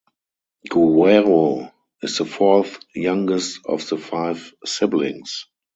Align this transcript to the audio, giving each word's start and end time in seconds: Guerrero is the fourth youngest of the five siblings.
Guerrero 0.67 1.71
is 2.01 2.17
the 2.17 2.25
fourth 2.25 2.79
youngest 2.95 3.59
of 3.67 3.87
the 3.87 3.97
five 3.99 4.51
siblings. 4.65 5.45